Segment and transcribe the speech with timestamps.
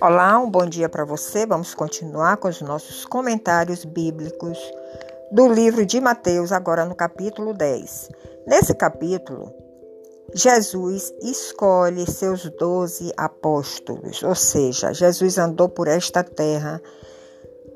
[0.00, 1.44] Olá, um bom dia para você.
[1.46, 4.58] Vamos continuar com os nossos comentários bíblicos
[5.30, 8.10] do livro de Mateus, agora no capítulo 10.
[8.46, 9.52] Nesse capítulo,
[10.34, 16.80] Jesus escolhe seus doze apóstolos, ou seja, Jesus andou por esta terra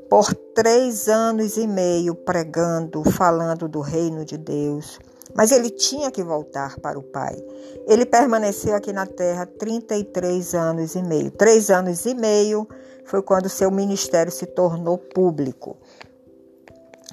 [0.09, 4.99] por três anos e meio pregando, falando do reino de Deus.
[5.35, 7.37] Mas ele tinha que voltar para o Pai.
[7.87, 11.31] Ele permaneceu aqui na terra 33 anos e meio.
[11.31, 12.67] Três anos e meio
[13.05, 15.77] foi quando seu ministério se tornou público.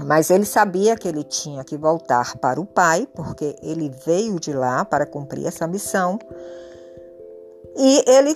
[0.03, 4.51] Mas ele sabia que ele tinha que voltar para o Pai, porque ele veio de
[4.51, 6.19] lá para cumprir essa missão.
[7.77, 8.35] E ele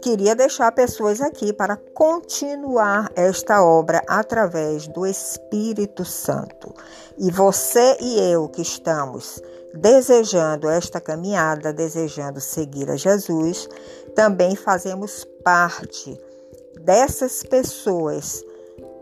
[0.00, 6.74] queria deixar pessoas aqui para continuar esta obra através do Espírito Santo.
[7.18, 9.42] E você e eu que estamos
[9.74, 13.68] desejando esta caminhada, desejando seguir a Jesus,
[14.14, 16.18] também fazemos parte
[16.80, 18.44] dessas pessoas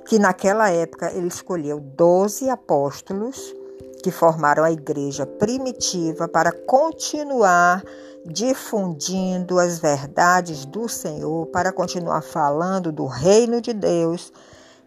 [0.06, 3.54] que naquela época ele escolheu 12 apóstolos
[4.02, 7.82] que formaram a igreja primitiva para continuar
[8.24, 14.32] difundindo as verdades do Senhor, para continuar falando do reino de Deus,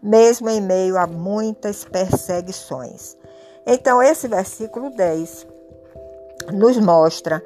[0.02, 3.16] mesmo em meio a muitas perseguições.
[3.66, 5.46] Então, esse versículo 10
[6.52, 7.42] nos mostra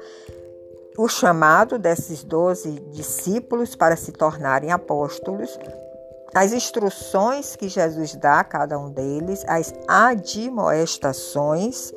[0.97, 5.57] o chamado desses doze discípulos para se tornarem apóstolos,
[6.33, 11.93] as instruções que Jesus dá a cada um deles, as admoestações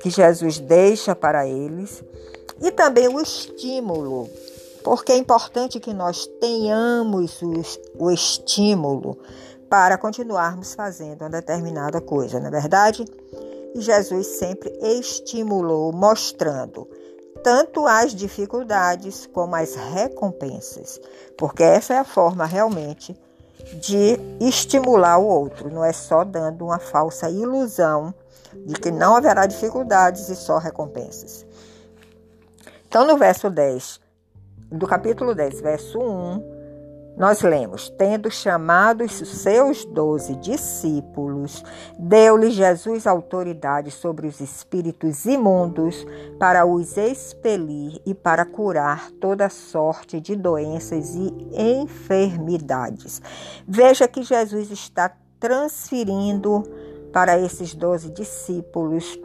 [0.00, 2.02] que Jesus deixa para eles
[2.60, 4.28] e também o estímulo,
[4.84, 7.40] porque é importante que nós tenhamos
[7.98, 9.18] o, estímulo
[9.68, 13.04] para continuarmos fazendo uma determinada coisa, não é verdade?
[13.74, 16.86] E Jesus sempre estimulou, mostrando
[17.42, 21.00] tanto as dificuldades como as recompensas,
[21.36, 23.16] porque essa é a forma realmente
[23.74, 28.14] de estimular o outro, não é só dando uma falsa ilusão
[28.66, 31.46] de que não haverá dificuldades e só recompensas.
[32.86, 34.00] Então, no verso 10,
[34.70, 36.51] do capítulo 10, verso 1,
[37.22, 41.62] nós lemos: Tendo chamado os seus doze discípulos,
[41.96, 46.04] deu-lhe Jesus autoridade sobre os espíritos imundos
[46.36, 53.22] para os expelir e para curar toda sorte de doenças e enfermidades.
[53.68, 56.64] Veja que Jesus está transferindo
[57.12, 59.16] para esses doze discípulos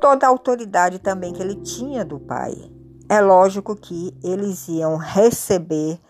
[0.00, 2.54] toda a autoridade também que ele tinha do Pai.
[3.06, 6.00] É lógico que eles iam receber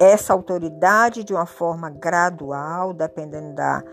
[0.00, 3.84] essa autoridade de uma forma gradual, dependendo da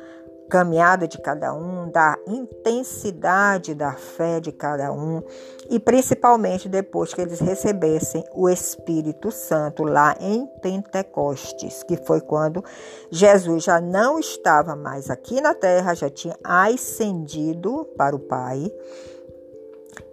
[0.49, 5.21] caminhada de cada um, da intensidade da fé de cada um
[5.69, 12.63] e principalmente depois que eles recebessem o Espírito Santo lá em Pentecostes, que foi quando
[13.11, 18.71] Jesus já não estava mais aqui na terra, já tinha ascendido para o Pai.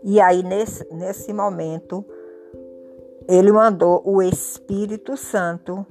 [0.02, 2.04] E aí nesse, nesse momento
[3.28, 5.86] ele mandou o Espírito Santo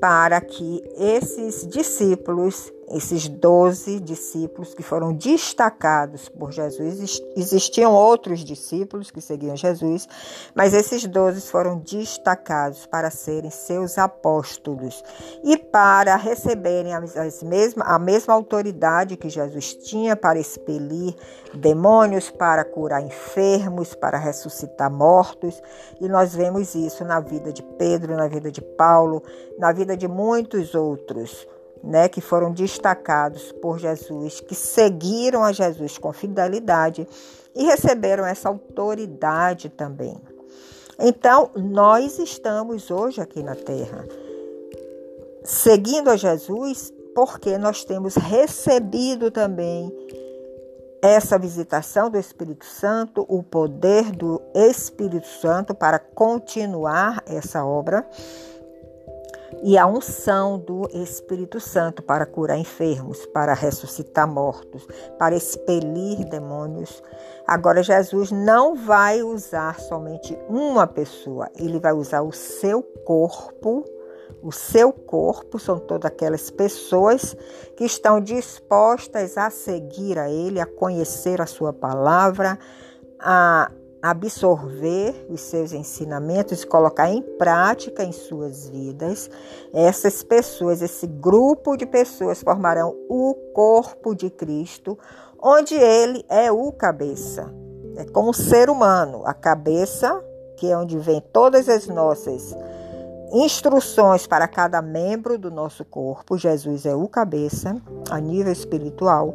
[0.00, 7.20] para que esses discípulos esses doze discípulos que foram destacados por Jesus.
[7.36, 10.08] Existiam outros discípulos que seguiam Jesus,
[10.54, 15.02] mas esses doze foram destacados para serem seus apóstolos
[15.42, 21.16] e para receberem as mesma, a mesma autoridade que Jesus tinha para expelir
[21.52, 25.60] demônios, para curar enfermos, para ressuscitar mortos.
[26.00, 29.20] E nós vemos isso na vida de Pedro, na vida de Paulo,
[29.58, 31.44] na vida de muitos outros
[31.84, 37.06] né, que foram destacados por Jesus, que seguiram a Jesus com fidelidade
[37.54, 40.18] e receberam essa autoridade também.
[40.98, 44.04] Então, nós estamos hoje aqui na terra
[45.44, 49.92] seguindo a Jesus porque nós temos recebido também
[51.00, 58.08] essa visitação do Espírito Santo, o poder do Espírito Santo para continuar essa obra
[59.62, 64.86] e a unção do Espírito Santo para curar enfermos, para ressuscitar mortos,
[65.18, 67.02] para expelir demônios.
[67.46, 73.84] Agora, Jesus não vai usar somente uma pessoa, ele vai usar o seu corpo.
[74.42, 77.34] O seu corpo são todas aquelas pessoas
[77.76, 82.58] que estão dispostas a seguir a Ele, a conhecer a Sua palavra,
[83.18, 83.70] a
[84.04, 89.30] absorver os seus ensinamentos e colocar em prática em suas vidas,
[89.72, 94.98] essas pessoas, esse grupo de pessoas formarão o corpo de Cristo,
[95.42, 97.50] onde ele é o cabeça.
[97.96, 100.22] É como ser humano, a cabeça,
[100.58, 102.54] que é onde vem todas as nossas
[103.32, 106.36] instruções para cada membro do nosso corpo.
[106.36, 107.80] Jesus é o cabeça,
[108.10, 109.34] a nível espiritual,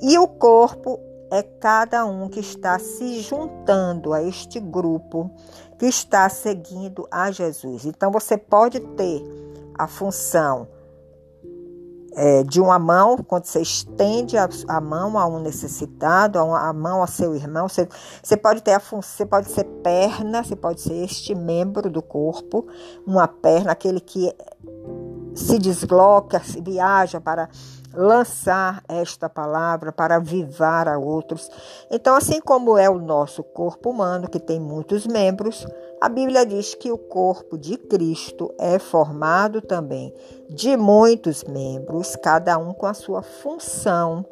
[0.00, 0.98] e o corpo
[1.30, 5.30] é cada um que está se juntando a este grupo
[5.78, 7.84] que está seguindo a Jesus.
[7.84, 9.22] Então você pode ter
[9.78, 10.68] a função
[12.16, 16.68] é, de uma mão, quando você estende a, a mão a um necessitado, a, uma,
[16.68, 17.86] a mão a seu irmão, você,
[18.22, 22.00] você pode ter a função, você pode ser perna, você pode ser este membro do
[22.00, 22.66] corpo,
[23.06, 24.34] uma perna, aquele que
[25.34, 27.50] se desloca, se viaja para
[27.96, 31.50] lançar esta palavra para avivar a outros.
[31.90, 35.66] Então, assim como é o nosso corpo humano, que tem muitos membros,
[36.00, 40.12] a Bíblia diz que o corpo de Cristo é formado também
[40.50, 44.24] de muitos membros, cada um com a sua função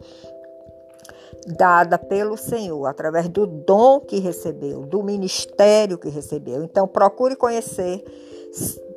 [1.47, 6.63] dada pelo Senhor, através do dom que recebeu, do ministério que recebeu.
[6.63, 8.03] Então, procure conhecer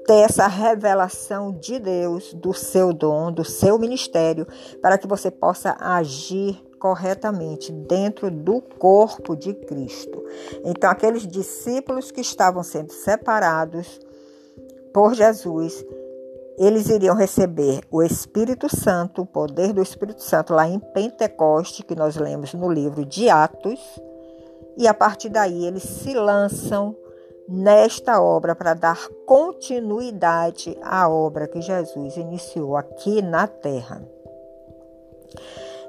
[0.07, 4.47] ter essa revelação de Deus, do seu dom, do seu ministério,
[4.81, 10.23] para que você possa agir corretamente dentro do corpo de Cristo.
[10.63, 13.99] Então, aqueles discípulos que estavam sendo separados
[14.93, 15.85] por Jesus,
[16.57, 21.95] eles iriam receber o Espírito Santo, o poder do Espírito Santo lá em Pentecoste, que
[21.95, 23.79] nós lemos no livro de Atos,
[24.77, 26.95] e a partir daí eles se lançam
[27.47, 34.03] nesta obra para dar continuidade à obra que Jesus iniciou aqui na terra.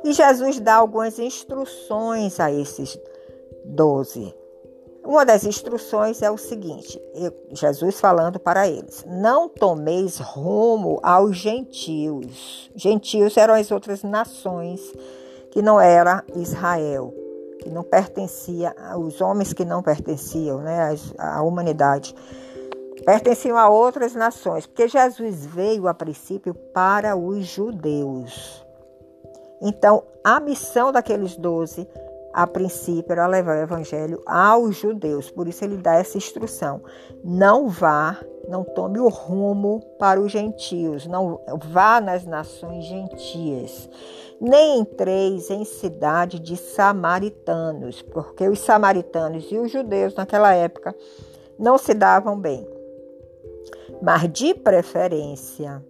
[0.04, 2.98] E Jesus dá algumas instruções a esses
[3.64, 4.34] doze.
[5.04, 7.00] Uma das instruções é o seguinte:
[7.50, 12.70] Jesus falando para eles: Não tomeis rumo aos gentios.
[12.76, 14.80] Gentios eram as outras nações
[15.50, 17.14] que não era Israel
[17.58, 22.14] que não pertencia, os homens que não pertenciam né, à humanidade,
[23.04, 28.64] pertenciam a outras nações, porque Jesus veio a princípio para os judeus.
[29.60, 31.88] Então, a missão daqueles doze,
[32.32, 35.30] a princípio, era levar o evangelho aos judeus.
[35.30, 36.80] Por isso, ele dá essa instrução:
[37.24, 38.16] não vá,
[38.48, 43.88] não tome o rumo para os gentios, não vá nas nações gentias
[44.40, 50.94] nem entreis em cidade de samaritanos, porque os samaritanos e os judeus naquela época
[51.58, 52.66] não se davam bem.
[54.00, 55.82] Mas de preferência,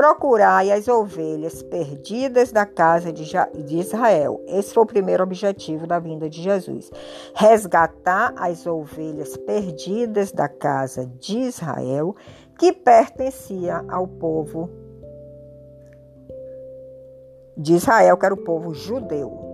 [0.00, 4.42] procurai as ovelhas perdidas da casa de Israel.
[4.46, 6.90] Esse foi o primeiro objetivo da vinda de Jesus.
[7.34, 12.16] Resgatar as ovelhas perdidas da casa de Israel
[12.58, 14.70] que pertencia ao povo
[17.60, 19.50] de Israel, que era o povo judeu.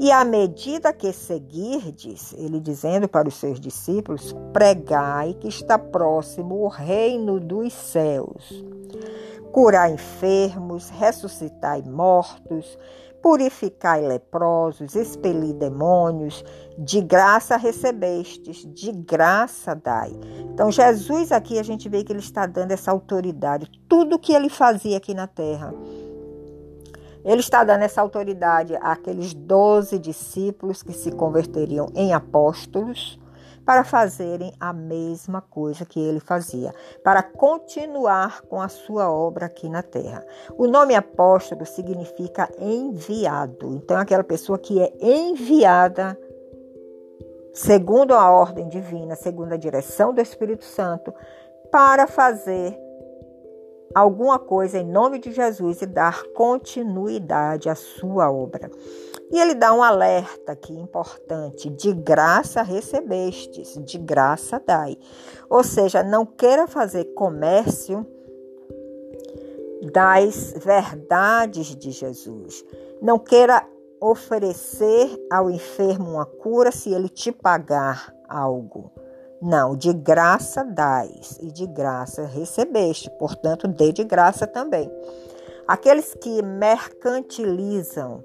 [0.00, 6.64] E à medida que seguirdes, ele dizendo para os seus discípulos, pregai que está próximo
[6.64, 8.64] o reino dos céus.
[9.52, 12.76] Curai enfermos, ressuscitai mortos,
[13.22, 16.44] purificai leprosos, expeli demônios,
[16.76, 20.10] de graça recebestes, de graça dai.
[20.52, 24.48] Então, Jesus aqui a gente vê que ele está dando essa autoridade, tudo que ele
[24.48, 25.72] fazia aqui na terra
[27.24, 33.18] ele está dando essa autoridade àqueles doze discípulos que se converteriam em apóstolos
[33.64, 39.70] para fazerem a mesma coisa que ele fazia, para continuar com a sua obra aqui
[39.70, 40.22] na terra.
[40.58, 43.74] O nome apóstolo significa enviado.
[43.74, 46.18] Então, aquela pessoa que é enviada
[47.54, 51.14] segundo a ordem divina, segundo a direção do Espírito Santo,
[51.70, 52.76] para fazer
[53.94, 58.70] alguma coisa em nome de Jesus e dar continuidade à sua obra.
[59.30, 64.96] E ele dá um alerta aqui importante: de graça recebestes, de graça dai.
[65.50, 68.06] Ou seja, não queira fazer comércio
[69.92, 72.64] das verdades de Jesus.
[73.02, 73.66] Não queira
[74.00, 78.92] oferecer ao enfermo uma cura se ele te pagar algo.
[79.46, 84.90] Não, de graça dais e de graça recebeste, portanto, dê de graça também.
[85.68, 88.24] Aqueles que mercantilizam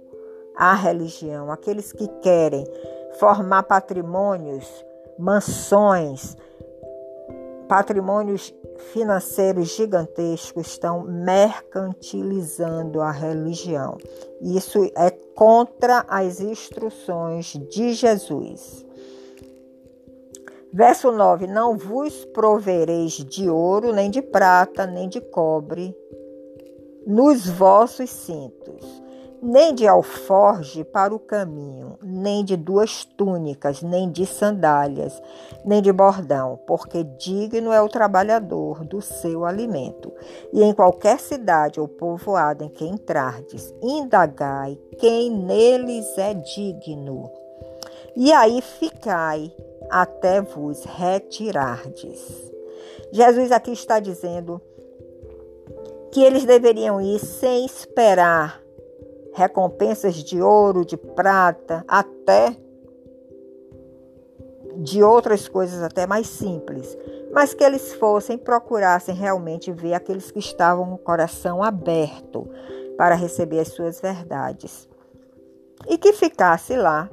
[0.55, 2.65] a religião, aqueles que querem
[3.19, 4.65] formar patrimônios,
[5.17, 6.37] mansões,
[7.67, 8.55] patrimônios
[8.93, 13.97] financeiros gigantescos estão mercantilizando a religião.
[14.39, 18.87] Isso é contra as instruções de Jesus.
[20.71, 25.95] Verso 9: Não vos provereis de ouro, nem de prata, nem de cobre
[27.07, 28.85] nos vossos cintos,
[29.41, 35.19] nem de alforge para o caminho, nem de duas túnicas, nem de sandálias,
[35.65, 40.13] nem de bordão, porque digno é o trabalhador do seu alimento.
[40.53, 47.31] E em qualquer cidade ou povoado em que entrardes, indagai quem neles é digno.
[48.15, 49.51] E aí ficai
[49.89, 52.51] até vos retirardes.
[53.11, 54.61] Jesus aqui está dizendo
[56.11, 58.61] que eles deveriam ir sem esperar
[59.33, 62.55] recompensas de ouro, de prata, até
[64.77, 66.97] de outras coisas até mais simples,
[67.31, 72.47] mas que eles fossem procurassem realmente ver aqueles que estavam com o coração aberto
[72.97, 74.87] para receber as suas verdades.
[75.87, 77.09] E que ficasse lá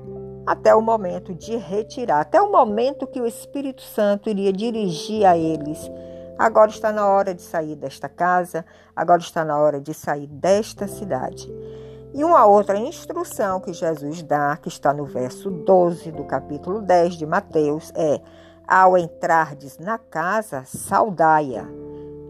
[0.47, 5.37] até o momento de retirar, até o momento que o Espírito Santo iria dirigir a
[5.37, 5.91] eles.
[6.39, 10.87] Agora está na hora de sair desta casa, agora está na hora de sair desta
[10.87, 11.53] cidade.
[12.15, 17.15] E uma outra instrução que Jesus dá, que está no verso 12 do capítulo 10
[17.15, 18.21] de Mateus, é:
[18.67, 21.67] Ao entrardes na casa, saudai-a.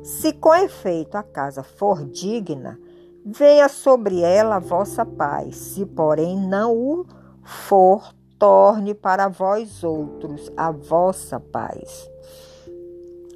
[0.03, 2.79] Se com efeito a casa for digna,
[3.25, 5.57] venha sobre ela a vossa paz.
[5.57, 7.07] Se, porém, não o
[7.47, 12.11] for, torne para vós outros a vossa paz.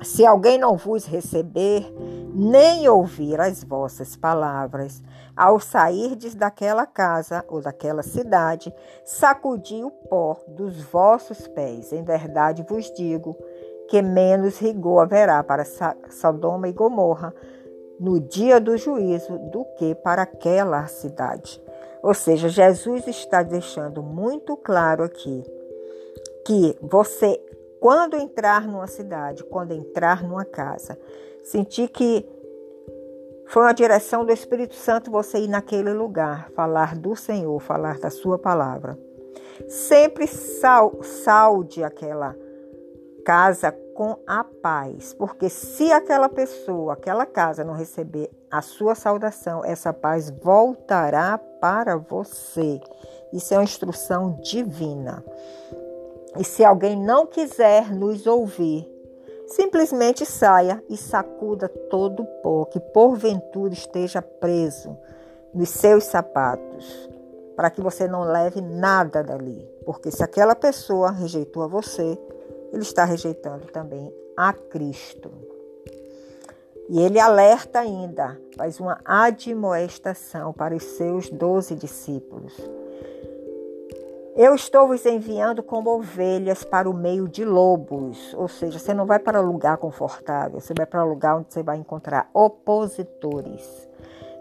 [0.02, 1.92] Se alguém não vos receber,
[2.34, 5.02] nem ouvir as vossas palavras,
[5.36, 8.74] ao sairdes daquela casa ou daquela cidade,
[9.04, 11.92] sacudi o pó dos vossos pés.
[11.92, 13.36] Em verdade vos digo
[13.88, 15.64] que menos rigor haverá para
[16.10, 17.34] Sodoma e Gomorra
[17.98, 21.62] no dia do juízo do que para aquela cidade.
[22.02, 25.42] Ou seja, Jesus está deixando muito claro aqui
[26.46, 27.38] que você
[27.80, 30.98] quando entrar numa cidade, quando entrar numa casa,
[31.42, 32.28] sentir que
[33.46, 38.10] foi uma direção do Espírito Santo você ir naquele lugar, falar do Senhor, falar da
[38.10, 38.98] sua palavra.
[39.66, 42.36] Sempre sal, salde aquela
[43.24, 49.62] casa com a paz, porque se aquela pessoa, aquela casa não receber a sua saudação,
[49.62, 52.80] essa paz voltará para você.
[53.30, 55.22] Isso é uma instrução divina.
[56.38, 58.90] E se alguém não quiser nos ouvir,
[59.46, 64.96] simplesmente saia e sacuda todo o pó que porventura esteja preso
[65.52, 67.10] nos seus sapatos,
[67.54, 69.70] para que você não leve nada dali.
[69.84, 72.18] Porque se aquela pessoa rejeitou a você,
[72.72, 75.30] ele está rejeitando também a Cristo.
[76.88, 82.52] E ele alerta ainda, faz uma admoestação para os seus doze discípulos.
[84.36, 88.32] Eu estou vos enviando como ovelhas para o meio de lobos.
[88.34, 91.76] Ou seja, você não vai para lugar confortável, você vai para lugar onde você vai
[91.76, 93.88] encontrar opositores.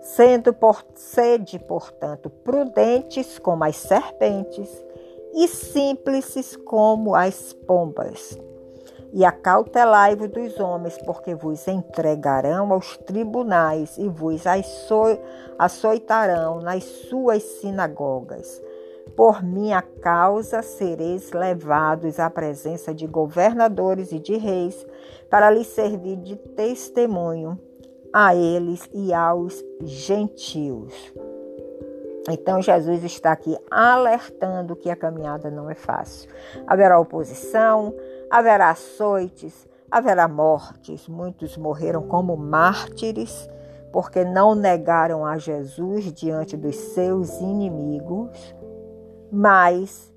[0.01, 4.69] Sendo por sede, portanto, prudentes como as serpentes
[5.33, 8.38] e simples como as pombas.
[9.12, 14.43] E acautelai-vos dos homens, porque vos entregarão aos tribunais e vos
[15.57, 18.62] açoitarão nas suas sinagogas
[19.15, 24.86] por minha causa sereis levados à presença de governadores e de reis,
[25.29, 27.59] para lhes servir de testemunho
[28.13, 30.93] a eles e aos gentios.
[32.27, 36.29] Então Jesus está aqui alertando que a caminhada não é fácil.
[36.67, 37.93] Haverá oposição,
[38.29, 41.07] haverá açoites, haverá mortes.
[41.07, 43.47] Muitos morreram como mártires
[43.91, 48.55] porque não negaram a Jesus diante dos seus inimigos
[49.31, 50.13] mas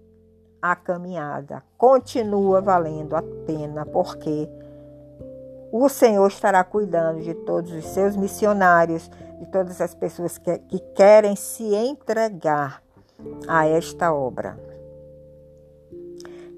[0.61, 4.49] a caminhada continua valendo a pena, porque
[5.73, 9.11] o Senhor estará cuidando de todos os seus missionários,
[9.41, 12.83] de todas as pessoas que, que querem se entregar
[13.49, 14.59] a esta obra.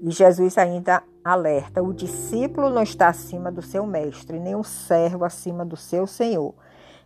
[0.01, 5.23] E Jesus ainda alerta: o discípulo não está acima do seu mestre, nem o servo
[5.23, 6.53] acima do seu senhor.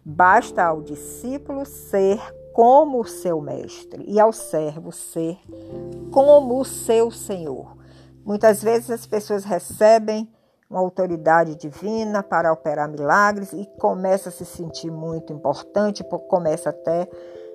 [0.03, 2.19] Basta ao discípulo ser
[2.53, 5.37] como o seu mestre e ao servo ser
[6.11, 7.77] como o seu senhor.
[8.25, 10.27] Muitas vezes as pessoas recebem
[10.69, 17.09] uma autoridade divina para operar milagres e começa a se sentir muito importante, começa até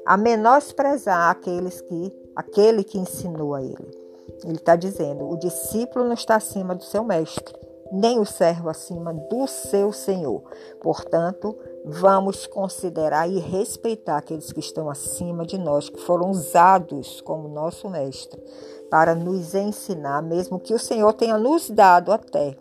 [0.05, 4.05] a menosprezar aqueles que, aquele que ensinou a ele.
[4.43, 7.55] Ele está dizendo: o discípulo não está acima do seu mestre,
[7.93, 10.43] nem o servo acima do seu senhor.
[10.83, 17.49] Portanto, vamos considerar e respeitar aqueles que estão acima de nós, que foram usados como
[17.49, 18.43] nosso mestre,
[18.91, 22.57] para nos ensinar, mesmo que o Senhor tenha nos dado até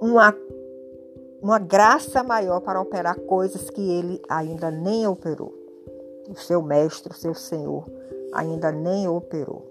[0.00, 0.34] uma,
[1.42, 5.54] uma graça maior para operar coisas que ele ainda nem operou.
[6.28, 7.84] o seu mestre, o seu Senhor,
[8.32, 9.68] ainda nem operou.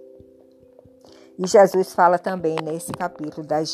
[1.37, 3.73] E Jesus fala também nesse capítulo das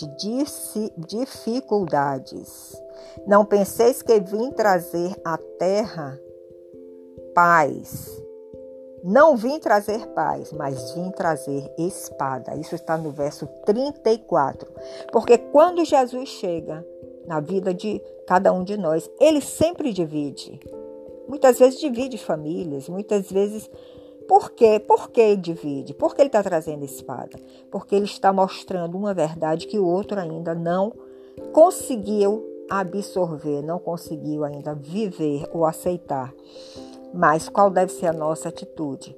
[0.98, 2.80] dificuldades.
[3.26, 6.20] Não penseis que vim trazer à terra
[7.34, 8.25] paz.
[9.08, 12.56] Não vim trazer paz, mas vim trazer espada.
[12.56, 14.68] Isso está no verso 34.
[15.12, 16.84] Porque quando Jesus chega
[17.28, 20.60] na vida de cada um de nós, ele sempre divide.
[21.28, 23.70] Muitas vezes divide famílias, muitas vezes
[24.28, 24.80] por quê?
[24.80, 25.94] Por que divide?
[25.94, 27.38] Por que ele está trazendo espada?
[27.70, 30.92] Porque ele está mostrando uma verdade que o outro ainda não
[31.54, 36.34] conseguiu absorver, não conseguiu ainda viver ou aceitar.
[37.16, 39.18] Mas qual deve ser a nossa atitude?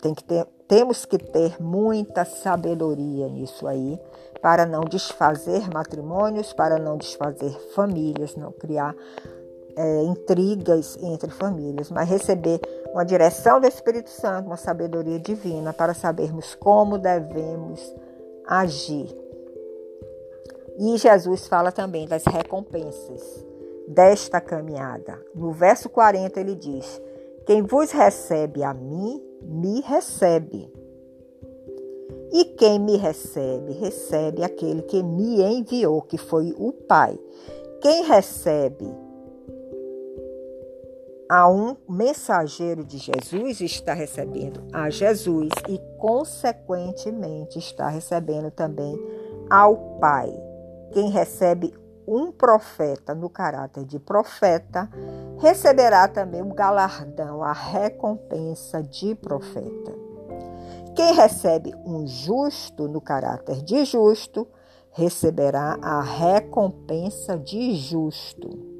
[0.00, 4.00] Tem que ter, temos que ter muita sabedoria nisso aí,
[4.40, 8.96] para não desfazer matrimônios, para não desfazer famílias, não criar
[9.76, 12.58] é, intrigas entre famílias, mas receber
[12.90, 17.94] uma direção do Espírito Santo, uma sabedoria divina para sabermos como devemos
[18.46, 19.14] agir.
[20.78, 23.53] E Jesus fala também das recompensas
[23.88, 25.20] desta caminhada.
[25.34, 27.00] No verso 40 ele diz:
[27.46, 30.72] Quem vos recebe a mim, me recebe.
[32.32, 37.18] E quem me recebe, recebe aquele que me enviou, que foi o Pai.
[37.80, 38.92] Quem recebe
[41.28, 48.98] a um mensageiro de Jesus está recebendo a Jesus e, consequentemente, está recebendo também
[49.48, 50.32] ao Pai.
[50.92, 51.72] Quem recebe
[52.06, 54.88] um profeta no caráter de profeta,
[55.38, 59.92] receberá também o galardão, a recompensa de profeta.
[60.94, 64.46] Quem recebe um justo no caráter de justo,
[64.92, 68.74] receberá a recompensa de justo.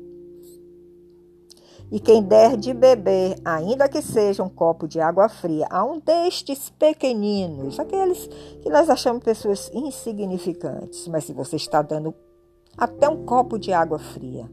[1.90, 6.00] E quem der de beber, ainda que seja um copo de água fria, a um
[6.00, 8.26] destes pequeninos, aqueles
[8.62, 12.14] que nós achamos pessoas insignificantes, mas se você está dando
[12.76, 14.50] até um copo de água fria,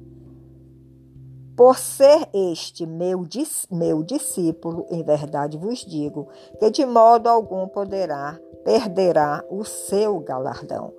[1.56, 3.24] por ser este meu,
[3.70, 6.28] meu discípulo, em verdade vos digo,
[6.60, 10.94] que de modo algum poderá, perderá o seu galardão.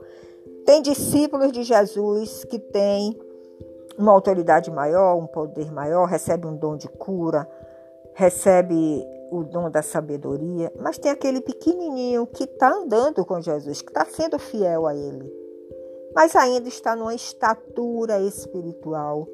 [0.64, 3.18] Tem discípulos de Jesus que têm
[3.98, 7.48] uma autoridade maior, um poder maior, recebe um dom de cura,
[8.14, 13.88] recebe o dom da sabedoria, mas tem aquele pequenininho que está andando com Jesus, que
[13.88, 15.41] está sendo fiel a Ele,
[16.14, 19.26] mas ainda está numa estatura espiritual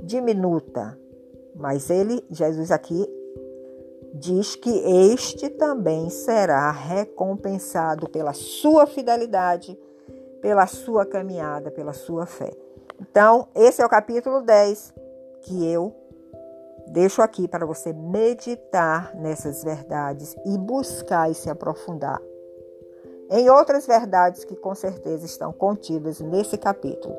[0.00, 0.98] diminuta.
[1.54, 3.06] Mas ele, Jesus aqui,
[4.14, 9.78] diz que este também será recompensado pela sua fidelidade,
[10.40, 12.52] pela sua caminhada, pela sua fé.
[13.00, 14.92] Então, esse é o capítulo 10
[15.42, 15.94] que eu
[16.88, 22.20] deixo aqui para você meditar nessas verdades e buscar e se aprofundar
[23.32, 27.16] em outras verdades que com certeza estão contidas nesse capítulo.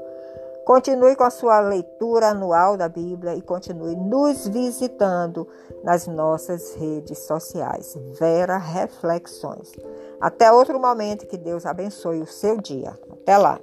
[0.63, 5.45] Continue com a sua leitura anual da Bíblia e continue nos visitando
[5.83, 7.97] nas nossas redes sociais.
[8.17, 9.73] Vera Reflexões.
[10.21, 12.97] Até outro momento, que Deus abençoe o seu dia.
[13.11, 13.59] Até lá!